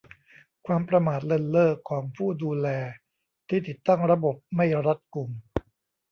[0.65, 2.67] ความประมาทเลินเล่อของผู้ดูแล
[3.47, 5.29] ที่ติดตั้งระบบไม่รัดกุม